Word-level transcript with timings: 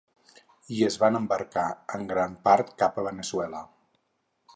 I 0.77 0.77
es 0.85 0.95
van 1.03 1.19
embarcar 1.19 1.65
en 1.97 2.07
gran 2.13 2.33
part 2.47 2.73
cap 2.83 2.97
a 2.97 3.05
Veneçuela. 3.09 3.63